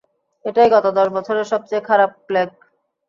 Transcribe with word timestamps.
এটাই 0.45 0.69
গত 0.71 0.85
দশ 0.97 1.07
বছরের 1.15 1.45
সবচেয়ে 1.51 1.87
খারাপ 1.89 2.11
প্লেগ। 2.27 2.49